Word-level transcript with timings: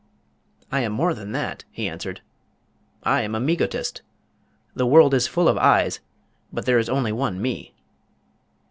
"I 0.71 0.79
am 0.81 0.93
more 0.93 1.13
than 1.13 1.31
that," 1.33 1.63
he 1.69 1.87
answered. 1.87 2.21
"I 3.03 3.21
am 3.21 3.35
a 3.35 3.39
Megotist. 3.39 4.01
The 4.73 4.87
world 4.87 5.13
is 5.13 5.27
full 5.27 5.47
of 5.47 5.59
I's, 5.59 5.99
but 6.51 6.65
there 6.65 6.79
is 6.79 6.89
only 6.89 7.11
one 7.11 7.39
Me." 7.39 7.75